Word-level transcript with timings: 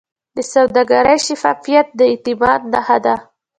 د 0.35 0.37
سوداګرۍ 0.53 1.17
شفافیت 1.27 1.87
د 1.99 1.99
اعتماد 2.11 2.61
نښه 2.73 2.97
ده. 3.05 3.15